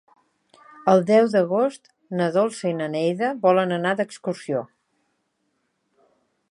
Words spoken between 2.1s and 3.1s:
na Dolça i na